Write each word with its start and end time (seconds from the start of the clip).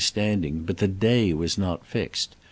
Standing, 0.03 0.63
but 0.63 0.77
the 0.77 0.87
day 0.87 1.31
was 1.31 1.59
not 1.59 1.85
fixed. 1.85 2.35